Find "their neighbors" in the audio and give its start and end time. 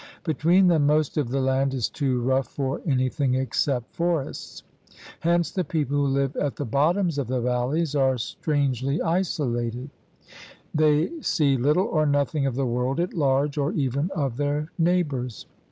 14.37-15.45